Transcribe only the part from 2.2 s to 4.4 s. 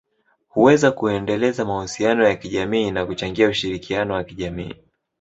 ya kijamii na kuchangia ushirikiano wa